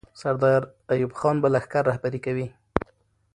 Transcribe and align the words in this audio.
سردار 0.21 0.61
ایوب 0.93 1.11
خان 1.19 1.35
به 1.41 1.47
لښکر 1.53 1.83
رهبري 1.91 2.19
کوي. 2.25 2.47